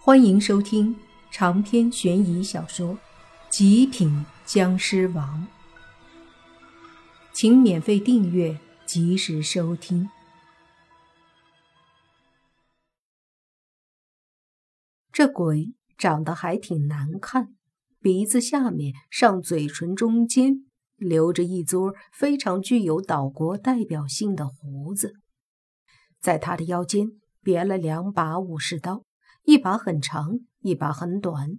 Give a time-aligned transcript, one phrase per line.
[0.00, 0.96] 欢迎收听
[1.30, 2.94] 长篇悬疑小说
[3.50, 5.46] 《极品僵尸王》，
[7.32, 10.08] 请免费订阅，及时收听。
[15.12, 17.54] 这鬼长得还挺难看，
[18.00, 20.64] 鼻子下面上嘴唇中间
[20.96, 25.16] 留着一撮非常具有岛国代表性的胡子，
[26.20, 27.08] 在他的腰间
[27.42, 29.07] 别了两把武士刀。
[29.48, 31.58] 一把很长，一把很短。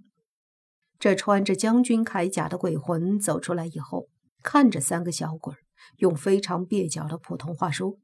[0.96, 4.06] 这穿着将军铠甲的鬼魂走出来以后，
[4.44, 5.52] 看着三个小鬼，
[5.96, 7.98] 用非常蹩脚的普通话说：“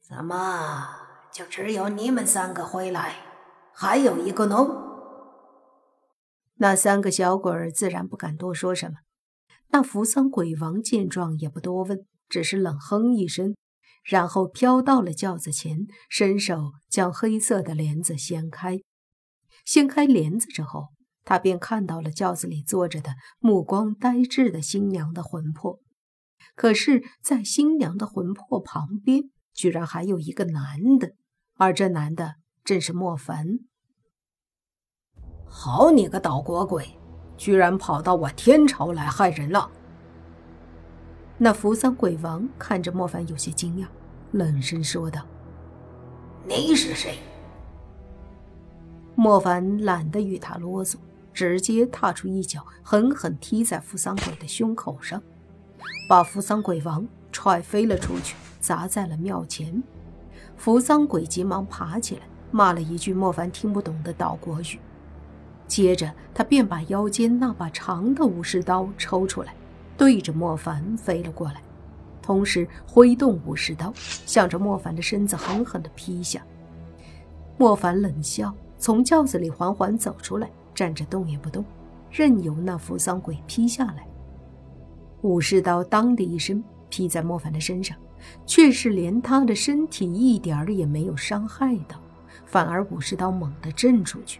[0.00, 0.88] 怎么
[1.30, 3.16] 就只有你们三个回来？
[3.74, 4.56] 还有一个呢？”
[6.56, 9.00] 那三个小鬼自然不敢多说什么。
[9.72, 13.54] 那扶桑鬼王见状也不多问，只是冷哼一声。
[14.08, 18.80] 然后飘到了轿子前，伸手将黑色的帘子掀开。
[19.66, 20.86] 掀开帘子之后，
[21.26, 25.78] 他便看到了轿子里坐着的目光呆滞的新娘的魂魄。
[26.54, 31.12] 可是，在新娘的魂魄旁边，居然还有一个男的，
[31.58, 33.58] 而这男的正是莫凡。
[35.46, 36.98] 好你个岛国鬼，
[37.36, 39.70] 居然跑到我天朝来害人了！
[41.40, 43.86] 那扶桑鬼王看着莫凡，有些惊讶。
[44.32, 45.24] 冷声说道
[46.44, 47.18] ：“你是谁？”
[49.14, 50.96] 莫凡懒得与他啰嗦，
[51.32, 55.22] 直接踏出一脚，狠狠踢在扶桑鬼的胸口上，
[56.08, 59.80] 把扶桑鬼王踹飞了出去，砸在了庙前。
[60.56, 64.80] 扶桑鬼急忙爬起来，骂了一句莫凡听不懂的岛国语，
[65.68, 69.54] 接着他便把腰间那把长的武士刀抽出来，
[69.98, 71.60] 对着莫凡飞了过来。
[72.22, 76.42] 同时挥动武士刀，向着莫凡的身子狠狠地劈下。
[77.56, 81.64] 莫凡冷笑，从轿子里缓缓走出来，站着动也不动，
[82.10, 84.06] 任由那扶桑鬼劈下来。
[85.22, 87.96] 武士刀当的一声劈在莫凡的身上，
[88.46, 91.98] 却是连他的身体一点儿也没有伤害到，
[92.44, 94.38] 反而武士刀猛地震出去，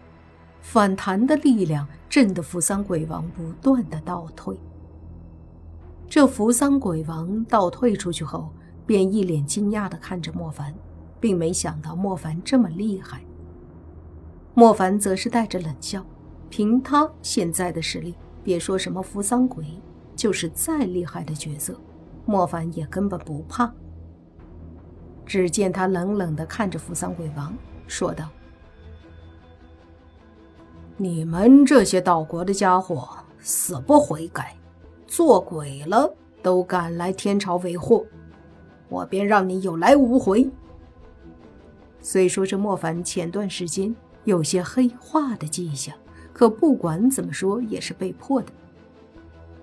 [0.61, 4.55] 反弹的力量震得扶桑鬼王不断的倒退。
[6.09, 8.51] 这扶桑鬼王倒退出去后，
[8.87, 10.75] 便一脸惊讶地看着莫凡，
[11.21, 13.21] 并没想到莫凡这么厉害。
[14.55, 16.05] 莫凡则是带着冷笑，
[16.49, 19.67] 凭他现在的实力，别说什么扶桑鬼，
[20.17, 21.79] 就是再厉害的角色，
[22.25, 23.71] 莫凡也根本不怕。
[25.27, 27.55] 只见他冷冷地看着扶桑鬼王，
[27.87, 28.31] 说道
[30.97, 34.57] ：“你们这些岛国的家伙，死不悔改！”
[35.09, 38.05] 做鬼了都敢来天朝为祸，
[38.91, 40.49] 我便让你有来无回。
[42.01, 45.95] 虽说这莫凡前段时间有些黑化的迹象，
[46.33, 48.53] 可不管怎么说也是被迫的。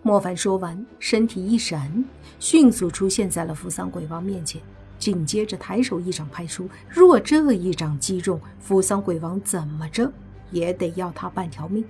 [0.02, 2.04] 莫凡说完，身体一闪，
[2.40, 4.62] 迅速出现在了扶桑鬼王面前，
[4.98, 6.68] 紧接着抬手一掌拍出。
[6.90, 10.12] 若这一掌击中扶桑鬼王，怎么着
[10.52, 11.86] 也得要他半条命。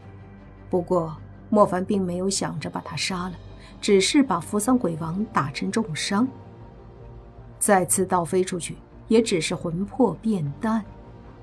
[0.69, 1.15] 不过
[1.50, 3.33] 莫凡并没有想着把他杀了。
[3.81, 6.28] 只是把扶桑鬼王打成重伤，
[7.59, 10.83] 再次倒飞出去，也只是魂魄变淡。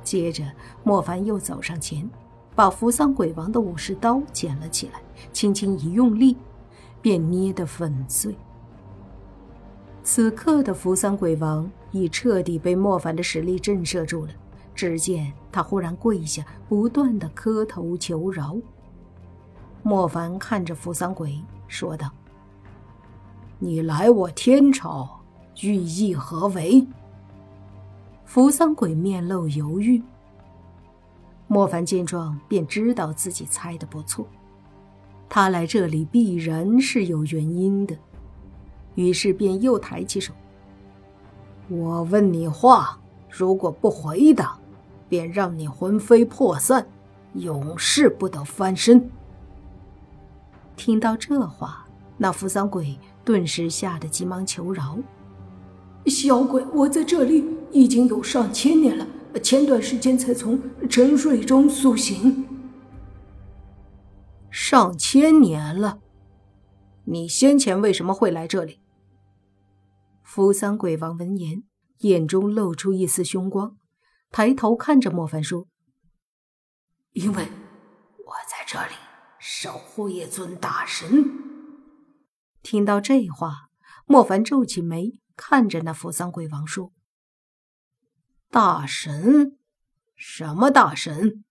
[0.02, 0.42] 接着，
[0.82, 2.08] 莫凡又走上前，
[2.56, 5.00] 把扶桑鬼王的武士刀捡了起来，
[5.32, 6.36] 轻轻一用力，
[7.00, 8.34] 便捏得粉碎。
[10.02, 14.32] 此刻的扶桑鬼王已彻底被莫凡的实力震慑住了。
[14.74, 18.56] 只见他忽然跪下，不断的磕头求饶。
[19.82, 22.08] 莫凡看着扶桑鬼，说道。
[23.58, 25.20] 你来我天朝，
[25.60, 26.86] 寓意何为？
[28.24, 30.00] 扶桑鬼面露犹豫。
[31.48, 34.26] 莫凡见状，便知道自己猜的不错，
[35.28, 37.96] 他来这里必然是有原因的，
[38.94, 40.32] 于是便又抬起手。
[41.68, 44.56] 我问你话，如果不回答，
[45.08, 46.86] 便让你魂飞魄散，
[47.34, 49.10] 永世不得翻身。
[50.76, 51.86] 听到这话，
[52.18, 52.98] 那扶桑鬼。
[53.24, 54.98] 顿时吓得急忙求饶
[56.06, 59.06] ：“小鬼，我在这里已经有上千年了，
[59.40, 60.60] 前段时间才从
[60.90, 62.44] 沉睡中苏醒。
[64.50, 66.00] 上千年了，
[67.04, 68.80] 你先前为什么会来这里？”
[70.24, 71.62] 扶桑鬼王闻言，
[71.98, 73.76] 眼中露出一丝凶光，
[74.32, 75.68] 抬头看着莫凡说
[77.14, 78.94] ：“因为我在这里
[79.44, 81.24] 守护一尊大神。”
[82.62, 83.70] 听到这话，
[84.06, 86.92] 莫凡皱起眉，看着那扶桑鬼王说
[88.48, 89.58] ：“大神？
[90.14, 91.42] 什么大神？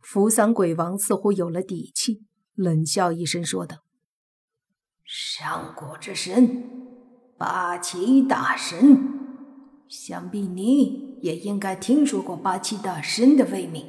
[0.00, 2.24] 扶桑鬼王似乎有了底气，
[2.54, 3.84] 冷笑一声说道
[5.06, 6.64] ：“上古之神，
[7.38, 8.98] 八岐大神，
[9.88, 13.86] 想必你也应该听说过八岐大神的威名。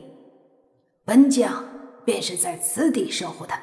[1.04, 1.73] 本将
[2.06, 3.62] 便是在此地守护他，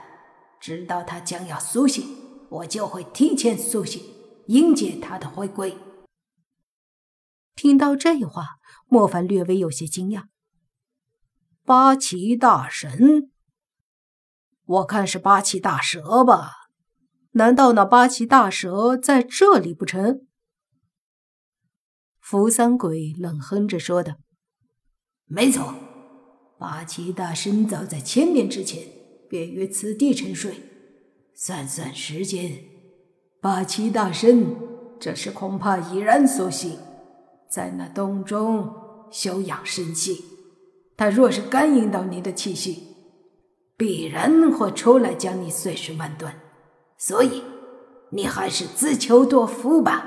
[0.60, 2.04] 直到他将要苏醒，
[2.48, 4.02] 我就会提前苏醒，
[4.46, 5.76] 迎接他的回归。”
[7.56, 10.24] 听到这话，莫凡略微有些惊讶。
[11.64, 13.30] 八岐大神，
[14.64, 16.52] 我看是八岐大蛇吧？
[17.32, 20.26] 难道那八岐大蛇在这里不成？
[22.18, 24.14] 扶桑鬼冷哼着说道
[25.26, 25.74] ：“没错，
[26.60, 28.82] 八岐大神早在千年之前
[29.30, 30.56] 便于此地沉睡。
[31.34, 32.52] 算算时间，
[33.40, 34.54] 八岐大神
[35.00, 36.76] 这时恐怕已然苏醒，
[37.48, 38.74] 在那洞中
[39.10, 40.22] 休养生息。”
[40.98, 42.88] 他若是感应到你的气息，
[43.78, 46.38] 必然会出来将你碎尸万段。
[46.98, 47.42] 所以，
[48.10, 50.04] 你还是自求多福吧。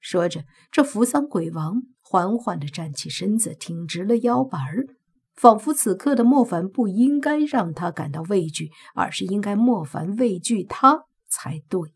[0.00, 4.97] 说着，这扶桑鬼王缓缓地站起身子，挺直了腰板儿，
[5.38, 11.94] 仿佛此刻的莫凡不应该让他感到畏惧，而是应该莫凡畏惧他才对。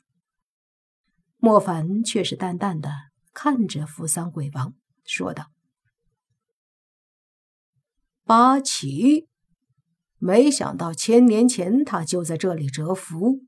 [1.38, 2.88] 莫凡却是淡淡的
[3.34, 4.74] 看着扶桑鬼王，
[5.04, 5.46] 说道。
[8.24, 9.26] 八岐，
[10.18, 13.40] 没想到千年前他就在这里蛰伏。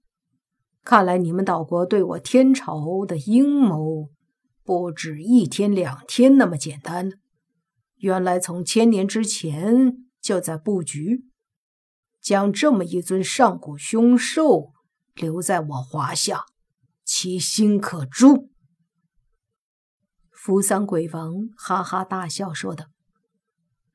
[0.83, 4.11] 看来你们岛国对我天朝的阴谋
[4.65, 7.17] 不止一天两天那么简单了
[8.05, 11.25] 原来从千年之前就在布局，
[12.21, 14.75] 将这么一尊上古凶兽
[15.15, 16.45] 留在我华夏，
[17.03, 18.51] 其心可诛。
[20.31, 22.85] 扶桑鬼王哈哈大笑说道。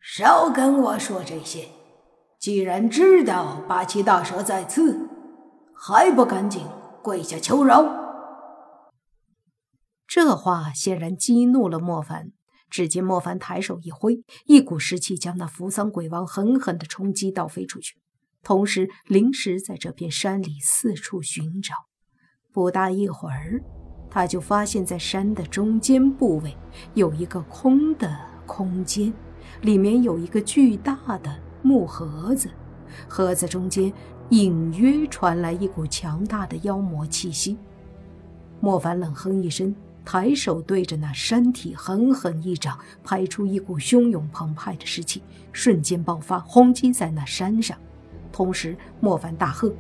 [0.02, 1.70] 少跟我说这些！
[2.40, 5.08] 既然知道八岐大蛇在此，
[5.76, 6.66] 还不赶紧
[7.04, 7.86] 跪下求饶？
[10.08, 12.32] 这话显然激怒了莫凡。
[12.70, 17.96] 只见莫凡抬手一挥，一股湿气将那扶桑鬼王狠狠地冲击倒飞出去，
[18.44, 21.74] 同时临时在这片山里四处寻找。
[22.52, 23.62] 不大一会儿，
[24.10, 26.56] 他就发现，在山的中间部位
[26.94, 29.14] 有一个空的空间。
[29.62, 32.50] 里面有一个巨大的木盒子，
[33.08, 33.92] 盒子中间
[34.30, 37.58] 隐约传来一股强大的妖魔气息。
[38.60, 39.76] 莫凡冷哼一声，
[40.12, 45.22] 抬手对着那山体狠狠一掌，拍出一股汹涌澎湃的湿气，
[45.52, 47.78] 瞬间爆发，轰击在那山上。
[48.32, 49.72] 同时，莫凡大喝：“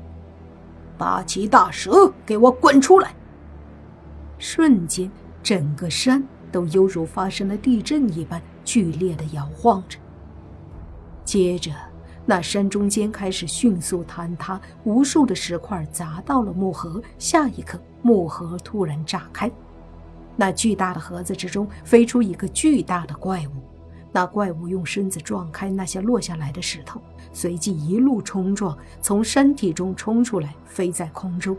[0.99, 3.11] 八岐大蛇，给我滚出来！”
[4.37, 5.11] 瞬间，
[5.41, 8.39] 整个山都犹如发生了地震一般。
[8.63, 9.97] 剧烈的摇晃着，
[11.25, 11.71] 接着
[12.23, 17.01] 那山中间开始迅速坍塌，无数的石块砸到了木盒。
[17.17, 19.51] 下一刻，木盒突然炸开，
[20.39, 23.61] 那巨大的盒子之中飞出一个巨大的怪物。
[24.13, 27.01] 那怪物用身子撞开那些落下来的石头，
[27.33, 31.57] 随即一路冲撞，从山体中冲出来，飞在空中。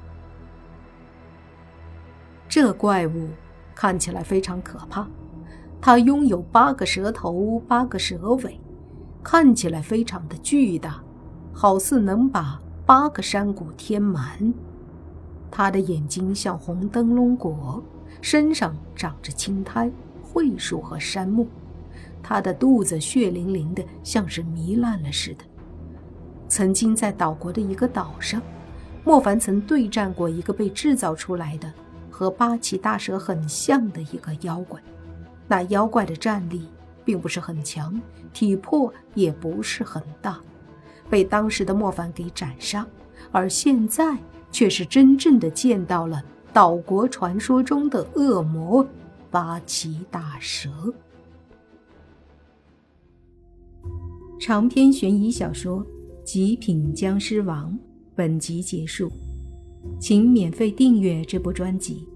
[2.48, 3.28] 这怪物
[3.74, 5.06] 看起来非常可怕。
[5.78, 8.58] 它拥有八个蛇头，八个蛇尾，
[9.22, 11.02] 看起来非常的巨大，
[11.52, 14.52] 好似能把八个山谷填满。
[15.50, 17.82] 它的眼睛像红灯笼果，
[18.20, 19.90] 身上长着青苔、
[20.22, 21.48] 桧树和杉木。
[22.22, 25.44] 他的肚子血淋淋的，像是糜烂了似的。
[26.48, 28.42] 曾经在岛国的一个岛上，
[29.04, 31.72] 莫凡曾对战过一个被制造出来的
[32.10, 34.80] 和八岐大蛇很像的一个妖怪。
[35.48, 36.68] 那妖怪的战力
[37.04, 38.00] 并不是很强，
[38.32, 40.38] 体魄也不是很大，
[41.08, 42.86] 被当时的莫凡给斩杀。
[43.32, 44.16] 而现在
[44.52, 48.86] 却是真正的见到了岛国传说中的恶魔
[49.30, 50.70] 八岐大蛇。
[54.38, 55.84] 长篇悬疑小说
[56.24, 57.72] 《极品僵尸王》
[58.14, 59.10] 本集结束，
[60.00, 62.08] 请免费订阅这部专辑，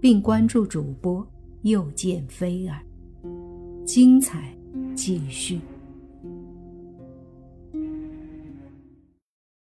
[0.00, 1.26] 并关注主播。
[1.62, 2.80] 又见飞儿，
[3.84, 4.56] 精彩
[4.94, 5.60] 继续。